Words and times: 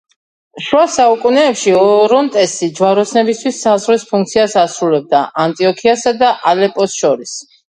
შუა 0.67 0.85
საუკუნეებში 0.93 1.73
ორონტესი 1.81 2.69
ჯვაროსნებისთვის 2.79 3.59
საზღვრის 3.67 4.07
ფუნქციას 4.15 4.57
ასრულებდა 4.65 5.23
ანტიოქიასა 5.45 6.15
და 6.25 6.33
ალეპოს 6.55 6.99
შორის. 7.05 7.39